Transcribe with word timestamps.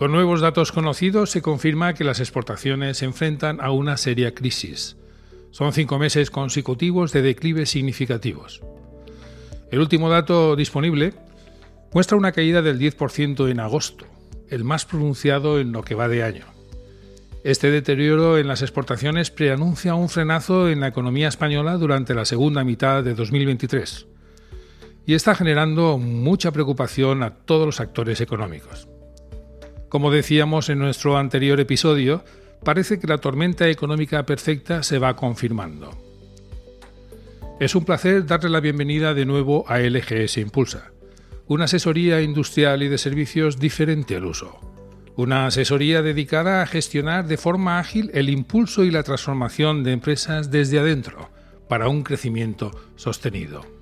Con 0.00 0.12
nuevos 0.12 0.40
datos 0.40 0.72
conocidos 0.72 1.30
se 1.30 1.42
confirma 1.42 1.92
que 1.92 2.04
las 2.04 2.20
exportaciones 2.20 2.96
se 2.96 3.04
enfrentan 3.04 3.60
a 3.60 3.70
una 3.70 3.98
seria 3.98 4.32
crisis. 4.32 4.96
Son 5.50 5.74
cinco 5.74 5.98
meses 5.98 6.30
consecutivos 6.30 7.12
de 7.12 7.20
declives 7.20 7.68
significativos. 7.68 8.62
El 9.70 9.78
último 9.78 10.08
dato 10.08 10.56
disponible 10.56 11.12
muestra 11.92 12.16
una 12.16 12.32
caída 12.32 12.62
del 12.62 12.78
10% 12.78 13.50
en 13.50 13.60
agosto, 13.60 14.06
el 14.48 14.64
más 14.64 14.86
pronunciado 14.86 15.60
en 15.60 15.70
lo 15.70 15.82
que 15.82 15.94
va 15.94 16.08
de 16.08 16.22
año. 16.22 16.46
Este 17.44 17.70
deterioro 17.70 18.38
en 18.38 18.48
las 18.48 18.62
exportaciones 18.62 19.30
preanuncia 19.30 19.94
un 19.96 20.08
frenazo 20.08 20.70
en 20.70 20.80
la 20.80 20.88
economía 20.88 21.28
española 21.28 21.76
durante 21.76 22.14
la 22.14 22.24
segunda 22.24 22.64
mitad 22.64 23.04
de 23.04 23.12
2023 23.12 24.06
y 25.04 25.12
está 25.12 25.34
generando 25.34 25.98
mucha 25.98 26.52
preocupación 26.52 27.22
a 27.22 27.34
todos 27.34 27.66
los 27.66 27.80
actores 27.80 28.22
económicos. 28.22 28.88
Como 29.90 30.12
decíamos 30.12 30.68
en 30.68 30.78
nuestro 30.78 31.18
anterior 31.18 31.58
episodio, 31.58 32.24
parece 32.62 33.00
que 33.00 33.08
la 33.08 33.18
tormenta 33.18 33.68
económica 33.68 34.24
perfecta 34.24 34.84
se 34.84 35.00
va 35.00 35.16
confirmando. 35.16 35.90
Es 37.58 37.74
un 37.74 37.84
placer 37.84 38.24
darle 38.24 38.50
la 38.50 38.60
bienvenida 38.60 39.14
de 39.14 39.26
nuevo 39.26 39.64
a 39.66 39.80
LGS 39.80 40.36
Impulsa, 40.36 40.92
una 41.48 41.64
asesoría 41.64 42.22
industrial 42.22 42.84
y 42.84 42.88
de 42.88 42.98
servicios 42.98 43.58
diferente 43.58 44.14
al 44.14 44.26
uso. 44.26 44.60
Una 45.16 45.46
asesoría 45.46 46.02
dedicada 46.02 46.62
a 46.62 46.66
gestionar 46.66 47.26
de 47.26 47.36
forma 47.36 47.80
ágil 47.80 48.12
el 48.14 48.30
impulso 48.30 48.84
y 48.84 48.92
la 48.92 49.02
transformación 49.02 49.82
de 49.82 49.90
empresas 49.90 50.52
desde 50.52 50.78
adentro 50.78 51.30
para 51.68 51.88
un 51.88 52.04
crecimiento 52.04 52.70
sostenido. 52.94 53.79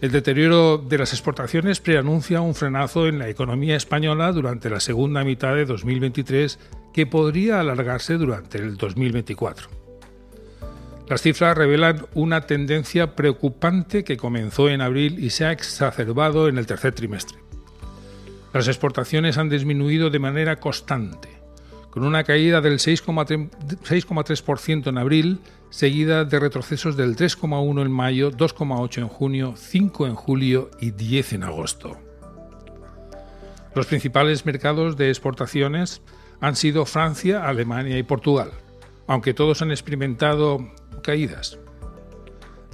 El 0.00 0.12
deterioro 0.12 0.78
de 0.78 0.96
las 0.96 1.12
exportaciones 1.12 1.80
preanuncia 1.80 2.40
un 2.40 2.54
frenazo 2.54 3.06
en 3.06 3.18
la 3.18 3.28
economía 3.28 3.76
española 3.76 4.32
durante 4.32 4.70
la 4.70 4.80
segunda 4.80 5.24
mitad 5.24 5.54
de 5.54 5.66
2023 5.66 6.58
que 6.94 7.04
podría 7.04 7.60
alargarse 7.60 8.14
durante 8.14 8.56
el 8.56 8.78
2024. 8.78 9.68
Las 11.06 11.20
cifras 11.20 11.54
revelan 11.54 12.06
una 12.14 12.46
tendencia 12.46 13.14
preocupante 13.14 14.02
que 14.02 14.16
comenzó 14.16 14.70
en 14.70 14.80
abril 14.80 15.22
y 15.22 15.28
se 15.30 15.44
ha 15.44 15.52
exacerbado 15.52 16.48
en 16.48 16.56
el 16.56 16.66
tercer 16.66 16.94
trimestre. 16.94 17.36
Las 18.54 18.68
exportaciones 18.68 19.36
han 19.36 19.50
disminuido 19.50 20.08
de 20.08 20.18
manera 20.18 20.56
constante, 20.56 21.28
con 21.90 22.04
una 22.04 22.24
caída 22.24 22.62
del 22.62 22.78
6,3% 22.78 24.86
en 24.86 24.98
abril 24.98 25.40
seguida 25.70 26.24
de 26.24 26.38
retrocesos 26.38 26.96
del 26.96 27.16
3,1 27.16 27.82
en 27.82 27.90
mayo, 27.90 28.30
2,8 28.30 28.98
en 28.98 29.08
junio, 29.08 29.54
5 29.56 30.06
en 30.06 30.14
julio 30.14 30.70
y 30.80 30.90
10 30.90 31.32
en 31.34 31.44
agosto. 31.44 31.96
Los 33.74 33.86
principales 33.86 34.44
mercados 34.44 34.96
de 34.96 35.08
exportaciones 35.08 36.02
han 36.40 36.56
sido 36.56 36.84
Francia, 36.86 37.46
Alemania 37.46 37.98
y 37.98 38.02
Portugal, 38.02 38.50
aunque 39.06 39.34
todos 39.34 39.62
han 39.62 39.70
experimentado 39.70 40.58
caídas. 41.02 41.58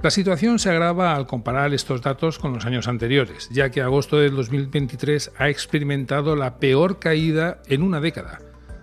La 0.01 0.11
situación 0.11 0.59
se 0.59 0.69
agrava 0.69 1.15
al 1.15 1.25
comparar 1.25 1.73
estos 1.73 2.01
datos 2.01 2.37
con 2.37 2.53
los 2.53 2.65
años 2.65 2.87
anteriores, 2.87 3.49
ya 3.51 3.71
que 3.71 3.81
agosto 3.81 4.17
del 4.17 4.35
2023 4.35 5.31
ha 5.37 5.49
experimentado 5.49 6.35
la 6.35 6.59
peor 6.59 6.99
caída 6.99 7.61
en 7.67 7.81
una 7.81 7.99
década, 7.99 8.39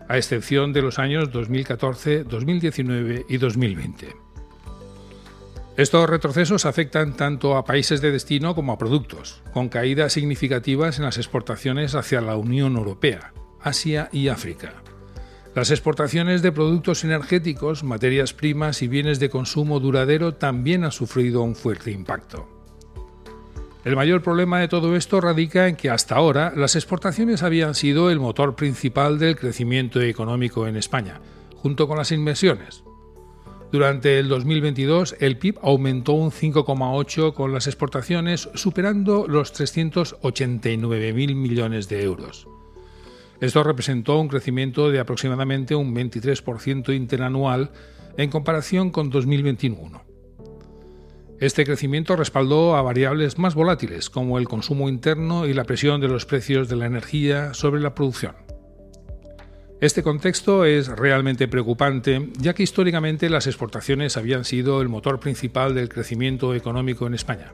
a 0.08 0.16
excepción 0.16 0.72
de 0.72 0.82
los 0.82 0.98
años 0.98 1.30
2014, 1.32 2.24
2019 2.24 3.26
y 3.28 3.36
2020. 3.36 4.16
Estos 5.76 6.08
retrocesos 6.08 6.66
afectan 6.66 7.16
tanto 7.16 7.56
a 7.56 7.64
países 7.64 8.00
de 8.00 8.12
destino 8.12 8.54
como 8.54 8.72
a 8.72 8.78
productos, 8.78 9.42
con 9.52 9.68
caídas 9.68 10.12
significativas 10.12 10.98
en 10.98 11.04
las 11.04 11.18
exportaciones 11.18 11.96
hacia 11.96 12.20
la 12.20 12.36
Unión 12.36 12.76
Europea, 12.76 13.32
Asia 13.60 14.08
y 14.12 14.28
África. 14.28 14.74
Las 15.54 15.70
exportaciones 15.70 16.42
de 16.42 16.52
productos 16.52 17.02
energéticos, 17.02 17.82
materias 17.82 18.32
primas 18.32 18.82
y 18.82 18.88
bienes 18.88 19.18
de 19.18 19.30
consumo 19.30 19.80
duradero 19.80 20.34
también 20.34 20.84
han 20.84 20.92
sufrido 20.92 21.42
un 21.42 21.56
fuerte 21.56 21.90
impacto. 21.90 22.48
El 23.84 23.96
mayor 23.96 24.22
problema 24.22 24.60
de 24.60 24.68
todo 24.68 24.96
esto 24.96 25.20
radica 25.20 25.68
en 25.68 25.76
que 25.76 25.90
hasta 25.90 26.14
ahora 26.14 26.54
las 26.56 26.74
exportaciones 26.74 27.42
habían 27.42 27.74
sido 27.74 28.10
el 28.10 28.18
motor 28.18 28.56
principal 28.56 29.18
del 29.18 29.36
crecimiento 29.36 30.00
económico 30.00 30.66
en 30.66 30.76
España, 30.76 31.20
junto 31.56 31.86
con 31.86 31.98
las 31.98 32.10
inversiones. 32.10 32.82
Durante 33.70 34.18
el 34.18 34.28
2022 34.28 35.16
el 35.20 35.36
PIB 35.36 35.58
aumentó 35.60 36.14
un 36.14 36.30
5,8 36.30 37.34
con 37.34 37.52
las 37.52 37.66
exportaciones 37.66 38.48
superando 38.54 39.26
los 39.28 39.52
389.000 39.52 41.34
millones 41.34 41.86
de 41.90 42.04
euros. 42.04 42.48
Esto 43.40 43.62
representó 43.64 44.18
un 44.18 44.28
crecimiento 44.28 44.90
de 44.90 45.00
aproximadamente 45.00 45.74
un 45.74 45.94
23% 45.94 46.96
interanual 46.96 47.70
en 48.16 48.30
comparación 48.30 48.90
con 48.90 49.10
2021. 49.10 50.13
Este 51.44 51.66
crecimiento 51.66 52.16
respaldó 52.16 52.74
a 52.74 52.80
variables 52.80 53.36
más 53.36 53.54
volátiles 53.54 54.08
como 54.08 54.38
el 54.38 54.48
consumo 54.48 54.88
interno 54.88 55.44
y 55.44 55.52
la 55.52 55.64
presión 55.64 56.00
de 56.00 56.08
los 56.08 56.24
precios 56.24 56.70
de 56.70 56.76
la 56.76 56.86
energía 56.86 57.52
sobre 57.52 57.82
la 57.82 57.94
producción. 57.94 58.34
Este 59.78 60.02
contexto 60.02 60.64
es 60.64 60.88
realmente 60.88 61.46
preocupante, 61.46 62.30
ya 62.38 62.54
que 62.54 62.62
históricamente 62.62 63.28
las 63.28 63.46
exportaciones 63.46 64.16
habían 64.16 64.46
sido 64.46 64.80
el 64.80 64.88
motor 64.88 65.20
principal 65.20 65.74
del 65.74 65.90
crecimiento 65.90 66.54
económico 66.54 67.06
en 67.06 67.12
España. 67.12 67.52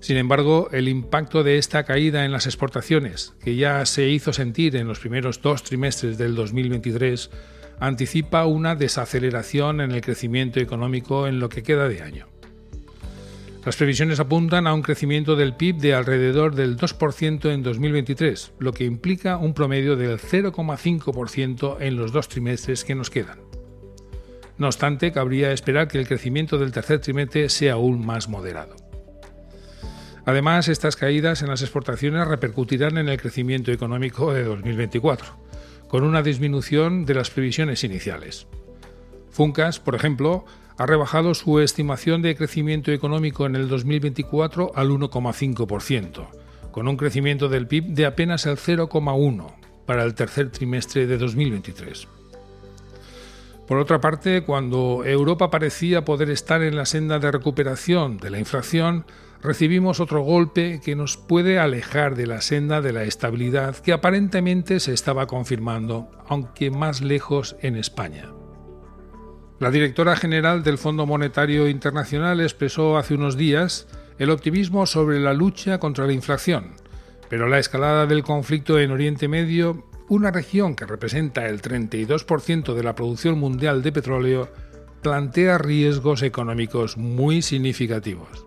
Sin 0.00 0.16
embargo, 0.16 0.70
el 0.72 0.88
impacto 0.88 1.44
de 1.44 1.58
esta 1.58 1.84
caída 1.84 2.24
en 2.24 2.32
las 2.32 2.46
exportaciones, 2.46 3.34
que 3.44 3.56
ya 3.56 3.84
se 3.84 4.08
hizo 4.08 4.32
sentir 4.32 4.76
en 4.76 4.88
los 4.88 4.98
primeros 4.98 5.42
dos 5.42 5.62
trimestres 5.62 6.16
del 6.16 6.34
2023, 6.34 7.28
anticipa 7.80 8.46
una 8.46 8.76
desaceleración 8.76 9.82
en 9.82 9.92
el 9.92 10.00
crecimiento 10.00 10.58
económico 10.58 11.26
en 11.26 11.38
lo 11.38 11.50
que 11.50 11.62
queda 11.62 11.86
de 11.86 12.00
año. 12.00 12.37
Las 13.64 13.76
previsiones 13.76 14.20
apuntan 14.20 14.66
a 14.66 14.72
un 14.72 14.82
crecimiento 14.82 15.36
del 15.36 15.54
PIB 15.54 15.76
de 15.76 15.94
alrededor 15.94 16.54
del 16.54 16.76
2% 16.76 17.52
en 17.52 17.62
2023, 17.62 18.52
lo 18.58 18.72
que 18.72 18.84
implica 18.84 19.36
un 19.36 19.52
promedio 19.52 19.96
del 19.96 20.18
0,5% 20.18 21.76
en 21.80 21.96
los 21.96 22.12
dos 22.12 22.28
trimestres 22.28 22.84
que 22.84 22.94
nos 22.94 23.10
quedan. 23.10 23.40
No 24.56 24.66
obstante, 24.66 25.12
cabría 25.12 25.52
esperar 25.52 25.88
que 25.88 25.98
el 25.98 26.06
crecimiento 26.06 26.58
del 26.58 26.72
tercer 26.72 27.00
trimestre 27.00 27.48
sea 27.48 27.74
aún 27.74 28.04
más 28.04 28.28
moderado. 28.28 28.74
Además, 30.24 30.68
estas 30.68 30.96
caídas 30.96 31.42
en 31.42 31.48
las 31.48 31.62
exportaciones 31.62 32.26
repercutirán 32.26 32.98
en 32.98 33.08
el 33.08 33.20
crecimiento 33.20 33.72
económico 33.72 34.32
de 34.32 34.44
2024, 34.44 35.26
con 35.88 36.04
una 36.04 36.22
disminución 36.22 37.06
de 37.06 37.14
las 37.14 37.30
previsiones 37.30 37.82
iniciales. 37.82 38.46
Funcas, 39.30 39.80
por 39.80 39.94
ejemplo, 39.94 40.44
ha 40.78 40.86
rebajado 40.86 41.34
su 41.34 41.58
estimación 41.58 42.22
de 42.22 42.36
crecimiento 42.36 42.92
económico 42.92 43.46
en 43.46 43.56
el 43.56 43.68
2024 43.68 44.72
al 44.76 44.90
1,5%, 44.90 46.28
con 46.70 46.86
un 46.86 46.96
crecimiento 46.96 47.48
del 47.48 47.66
PIB 47.66 47.86
de 47.88 48.06
apenas 48.06 48.46
el 48.46 48.56
0,1% 48.56 49.54
para 49.84 50.04
el 50.04 50.14
tercer 50.14 50.50
trimestre 50.50 51.06
de 51.06 51.18
2023. 51.18 52.06
Por 53.66 53.78
otra 53.78 54.00
parte, 54.00 54.44
cuando 54.44 55.02
Europa 55.04 55.50
parecía 55.50 56.04
poder 56.04 56.30
estar 56.30 56.62
en 56.62 56.76
la 56.76 56.86
senda 56.86 57.18
de 57.18 57.32
recuperación 57.32 58.16
de 58.18 58.30
la 58.30 58.38
inflación, 58.38 59.04
recibimos 59.42 60.00
otro 60.00 60.22
golpe 60.22 60.80
que 60.82 60.94
nos 60.94 61.16
puede 61.16 61.58
alejar 61.58 62.14
de 62.14 62.26
la 62.26 62.40
senda 62.40 62.80
de 62.80 62.92
la 62.92 63.02
estabilidad 63.02 63.76
que 63.76 63.92
aparentemente 63.92 64.78
se 64.80 64.94
estaba 64.94 65.26
confirmando, 65.26 66.10
aunque 66.28 66.70
más 66.70 67.02
lejos 67.02 67.56
en 67.60 67.76
España. 67.76 68.37
La 69.60 69.72
directora 69.72 70.14
general 70.14 70.62
del 70.62 70.78
Fondo 70.78 71.04
Monetario 71.04 71.68
Internacional 71.68 72.40
expresó 72.40 72.96
hace 72.96 73.14
unos 73.14 73.36
días 73.36 73.88
el 74.20 74.30
optimismo 74.30 74.86
sobre 74.86 75.18
la 75.18 75.34
lucha 75.34 75.78
contra 75.78 76.06
la 76.06 76.12
inflación, 76.12 76.74
pero 77.28 77.48
la 77.48 77.58
escalada 77.58 78.06
del 78.06 78.22
conflicto 78.22 78.78
en 78.78 78.92
Oriente 78.92 79.26
Medio, 79.26 79.84
una 80.08 80.30
región 80.30 80.76
que 80.76 80.86
representa 80.86 81.48
el 81.48 81.60
32% 81.60 82.74
de 82.74 82.82
la 82.84 82.94
producción 82.94 83.36
mundial 83.40 83.82
de 83.82 83.90
petróleo, 83.90 84.48
plantea 85.02 85.58
riesgos 85.58 86.22
económicos 86.22 86.96
muy 86.96 87.42
significativos. 87.42 88.46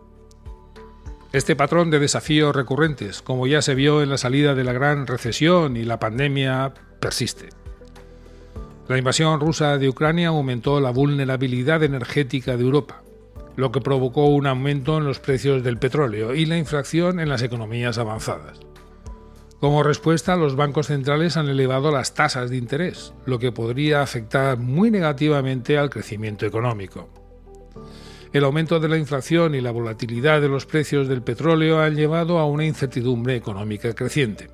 Este 1.34 1.58
patrón 1.58 1.92
de 1.92 2.00
desafíos 2.00 2.56
recurrentes, 2.56 3.22
como 3.22 3.48
ya 3.48 3.62
se 3.62 3.76
vio 3.76 4.02
en 4.02 4.10
la 4.10 4.18
salida 4.18 4.56
de 4.56 4.64
la 4.64 4.74
gran 4.74 5.08
recesión 5.08 5.76
y 5.76 5.84
la 5.84 6.00
pandemia, 6.00 6.74
persiste. 7.02 7.61
La 8.92 8.98
invasión 8.98 9.40
rusa 9.40 9.78
de 9.78 9.88
Ucrania 9.88 10.28
aumentó 10.28 10.82
la 10.82 10.92
vulnerabilidad 10.92 11.82
energética 11.82 12.58
de 12.58 12.64
Europa, 12.66 13.04
lo 13.56 13.72
que 13.72 13.80
provocó 13.80 14.26
un 14.26 14.48
aumento 14.48 14.98
en 14.98 15.06
los 15.06 15.20
precios 15.20 15.64
del 15.64 15.78
petróleo 15.78 16.36
y 16.36 16.46
la 16.46 16.58
inflación 16.58 17.22
en 17.22 17.30
las 17.30 17.42
economías 17.42 17.98
avanzadas. 17.98 18.60
Como 19.62 19.82
respuesta, 19.82 20.36
los 20.36 20.58
bancos 20.58 20.88
centrales 20.88 21.38
han 21.38 21.48
elevado 21.48 21.90
las 21.90 22.14
tasas 22.16 22.50
de 22.50 22.58
interés, 22.58 23.14
lo 23.26 23.40
que 23.40 23.54
podría 23.54 24.02
afectar 24.02 24.58
muy 24.58 24.92
negativamente 24.92 25.78
al 25.78 25.90
crecimiento 25.90 26.46
económico. 26.46 27.08
El 28.34 28.44
aumento 28.44 28.82
de 28.82 28.90
la 28.90 28.98
inflación 28.98 29.56
y 29.56 29.62
la 29.62 29.72
volatilidad 29.72 30.42
de 30.42 30.50
los 30.50 30.66
precios 30.66 31.08
del 31.08 31.22
petróleo 31.22 31.80
han 31.80 31.96
llevado 31.96 32.40
a 32.40 32.46
una 32.46 32.66
incertidumbre 32.66 33.38
económica 33.38 33.94
creciente. 33.94 34.50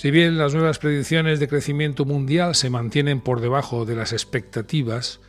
Si 0.00 0.10
bien 0.10 0.38
las 0.38 0.54
nuevas 0.54 0.78
predicciones 0.78 1.40
de 1.40 1.46
crecimiento 1.46 2.06
mundial 2.06 2.54
se 2.54 2.70
mantienen 2.70 3.20
por 3.20 3.42
debajo 3.42 3.84
de 3.84 3.96
las 3.96 4.14
expectativas, 4.14 5.20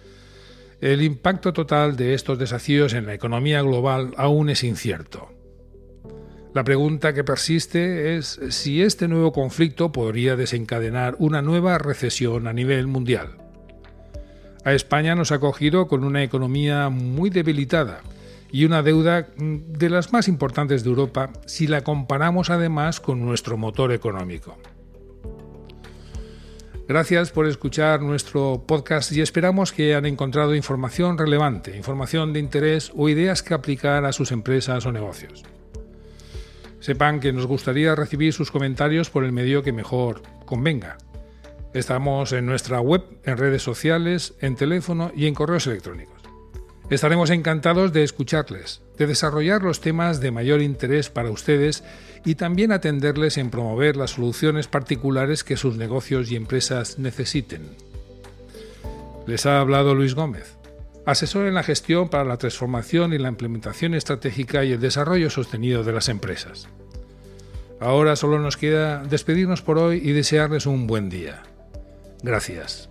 el 0.79 1.01
impacto 1.01 1.51
total 1.51 1.97
de 1.97 2.13
estos 2.13 2.39
desafíos 2.39 2.93
en 2.93 3.05
la 3.05 3.13
economía 3.13 3.61
global 3.63 4.13
aún 4.15 4.49
es 4.49 4.63
incierto. 4.63 5.27
La 6.53 6.63
pregunta 6.63 7.13
que 7.13 7.25
persiste 7.25 8.15
es 8.15 8.39
si 8.51 8.81
este 8.81 9.09
nuevo 9.09 9.33
conflicto 9.33 9.91
podría 9.91 10.37
desencadenar 10.37 11.17
una 11.19 11.41
nueva 11.41 11.77
recesión 11.77 12.47
a 12.47 12.53
nivel 12.53 12.87
mundial. 12.87 13.31
A 14.63 14.71
España 14.71 15.15
nos 15.15 15.33
ha 15.33 15.39
cogido 15.39 15.89
con 15.89 16.05
una 16.05 16.23
economía 16.23 16.87
muy 16.87 17.29
debilitada 17.29 18.03
y 18.51 18.65
una 18.65 18.83
deuda 18.83 19.29
de 19.37 19.89
las 19.89 20.11
más 20.11 20.27
importantes 20.27 20.83
de 20.83 20.89
Europa 20.89 21.31
si 21.45 21.67
la 21.67 21.81
comparamos 21.81 22.49
además 22.49 22.99
con 22.99 23.23
nuestro 23.25 23.57
motor 23.57 23.91
económico. 23.91 24.57
Gracias 26.87 27.31
por 27.31 27.47
escuchar 27.47 28.01
nuestro 28.01 28.65
podcast 28.67 29.13
y 29.13 29.21
esperamos 29.21 29.71
que 29.71 29.85
hayan 29.93 30.05
encontrado 30.05 30.55
información 30.55 31.17
relevante, 31.17 31.77
información 31.77 32.33
de 32.33 32.39
interés 32.41 32.91
o 32.93 33.07
ideas 33.07 33.43
que 33.43 33.53
aplicar 33.53 34.03
a 34.03 34.11
sus 34.11 34.33
empresas 34.33 34.85
o 34.85 34.91
negocios. 34.91 35.45
Sepan 36.81 37.21
que 37.21 37.31
nos 37.31 37.45
gustaría 37.45 37.95
recibir 37.95 38.33
sus 38.33 38.51
comentarios 38.51 39.09
por 39.09 39.23
el 39.23 39.31
medio 39.31 39.63
que 39.63 39.71
mejor 39.71 40.21
convenga. 40.45 40.97
Estamos 41.73 42.33
en 42.33 42.45
nuestra 42.45 42.81
web, 42.81 43.03
en 43.23 43.37
redes 43.37 43.63
sociales, 43.63 44.33
en 44.41 44.57
teléfono 44.57 45.13
y 45.15 45.27
en 45.27 45.35
correos 45.35 45.67
electrónicos. 45.67 46.10
Estaremos 46.91 47.29
encantados 47.29 47.93
de 47.93 48.03
escucharles, 48.03 48.81
de 48.97 49.07
desarrollar 49.07 49.63
los 49.63 49.79
temas 49.79 50.19
de 50.19 50.29
mayor 50.29 50.61
interés 50.61 51.09
para 51.09 51.31
ustedes 51.31 51.85
y 52.25 52.35
también 52.35 52.73
atenderles 52.73 53.37
en 53.37 53.49
promover 53.49 53.95
las 53.95 54.11
soluciones 54.11 54.67
particulares 54.67 55.45
que 55.45 55.55
sus 55.55 55.77
negocios 55.77 56.29
y 56.29 56.35
empresas 56.35 56.99
necesiten. 56.99 57.61
Les 59.25 59.45
ha 59.45 59.61
hablado 59.61 59.95
Luis 59.95 60.15
Gómez, 60.15 60.57
asesor 61.05 61.47
en 61.47 61.53
la 61.53 61.63
gestión 61.63 62.09
para 62.09 62.25
la 62.25 62.35
transformación 62.35 63.13
y 63.13 63.19
la 63.19 63.29
implementación 63.29 63.93
estratégica 63.93 64.65
y 64.65 64.73
el 64.73 64.81
desarrollo 64.81 65.29
sostenido 65.29 65.85
de 65.85 65.93
las 65.93 66.09
empresas. 66.09 66.67
Ahora 67.79 68.17
solo 68.17 68.37
nos 68.37 68.57
queda 68.57 69.01
despedirnos 69.01 69.61
por 69.61 69.77
hoy 69.77 70.01
y 70.03 70.11
desearles 70.11 70.65
un 70.65 70.87
buen 70.87 71.09
día. 71.09 71.43
Gracias. 72.21 72.90